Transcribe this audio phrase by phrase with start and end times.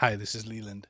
[0.00, 0.88] Hi, this is Leland.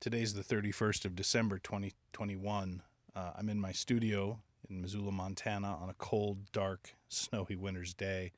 [0.00, 2.80] Today's the 31st of December 2021.
[3.14, 4.38] Uh, I'm in my studio
[4.70, 8.32] in Missoula, Montana on a cold, dark, snowy winter's day.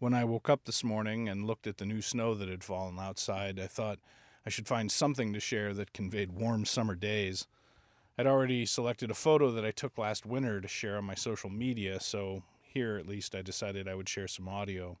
[0.00, 2.98] When I woke up this morning and looked at the new snow that had fallen
[2.98, 4.00] outside, I thought
[4.44, 7.46] I should find something to share that conveyed warm summer days.
[8.18, 11.48] I'd already selected a photo that I took last winter to share on my social
[11.48, 14.98] media, so here at least I decided I would share some audio.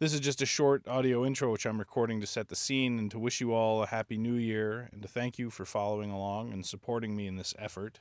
[0.00, 3.10] This is just a short audio intro which I'm recording to set the scene and
[3.10, 6.54] to wish you all a happy new year and to thank you for following along
[6.54, 8.00] and supporting me in this effort.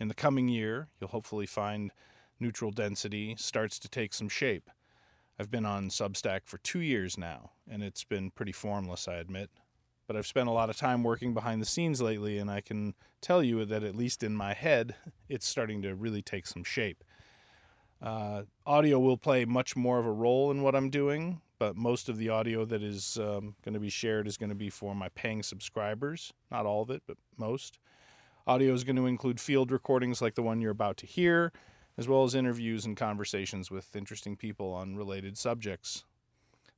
[0.00, 1.92] In the coming year, you'll hopefully find
[2.40, 4.70] neutral density starts to take some shape.
[5.38, 9.50] I've been on Substack for two years now, and it's been pretty formless, I admit
[10.06, 12.94] but I've spent a lot of time working behind the scenes lately, and I can
[13.20, 14.94] tell you that at least in my head,
[15.28, 17.02] it's starting to really take some shape.
[18.02, 22.08] Uh, audio will play much more of a role in what I'm doing, but most
[22.08, 24.94] of the audio that is um, going to be shared is going to be for
[24.94, 26.32] my paying subscribers.
[26.50, 27.78] Not all of it, but most.
[28.46, 31.52] Audio is going to include field recordings like the one you're about to hear,
[31.98, 36.04] as well as interviews and conversations with interesting people on related subjects.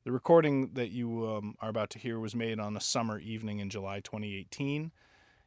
[0.05, 3.59] The recording that you um, are about to hear was made on a summer evening
[3.59, 4.93] in July 2018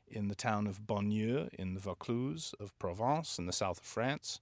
[0.07, 4.41] in the town of Bonnieux in the Vaucluse of Provence in the south of France.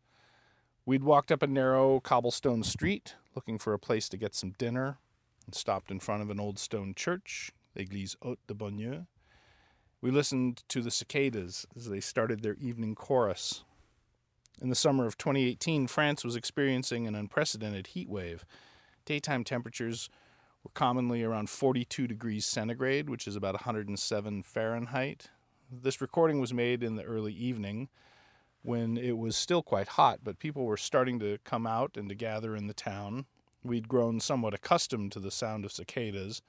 [0.89, 4.97] We'd walked up a narrow cobblestone street looking for a place to get some dinner
[5.45, 9.05] and stopped in front of an old stone church, Église Haute de Bonnieux.
[10.01, 13.63] We listened to the cicadas as they started their evening chorus.
[14.63, 18.43] In the summer of 2018, France was experiencing an unprecedented heat wave
[19.05, 20.09] Daytime temperatures
[20.63, 25.29] were commonly around 42 degrees centigrade, which is about 107 Fahrenheit.
[25.71, 27.89] This recording was made in the early evening
[28.61, 32.15] when it was still quite hot, but people were starting to come out and to
[32.15, 33.25] gather in the town.
[33.63, 36.41] We'd grown somewhat accustomed to the sound of cicadas,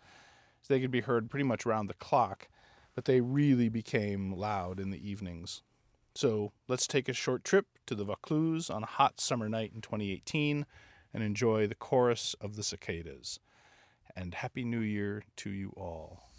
[0.69, 2.48] they could be heard pretty much round the clock,
[2.94, 5.62] but they really became loud in the evenings.
[6.14, 9.81] So let's take a short trip to the Vaucluse on a hot summer night in
[9.81, 10.66] 2018
[11.15, 13.41] and enjoy the chorus of the cicadas.
[14.16, 16.29] And Happy New Year to you all.